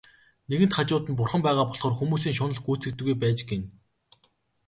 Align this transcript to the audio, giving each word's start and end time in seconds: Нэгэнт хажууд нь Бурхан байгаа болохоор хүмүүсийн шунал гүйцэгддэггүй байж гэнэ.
Нэгэнт 0.49 0.75
хажууд 0.75 1.05
нь 1.09 1.17
Бурхан 1.19 1.41
байгаа 1.45 1.65
болохоор 1.67 1.95
хүмүүсийн 1.97 2.37
шунал 2.37 2.61
гүйцэгддэггүй 2.65 3.15
байж 3.23 3.39
гэнэ. 3.49 3.65